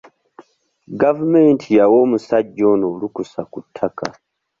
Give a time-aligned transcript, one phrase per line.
[1.01, 4.07] Gavumenti yawa omusajja ono olukusa ku ttaka.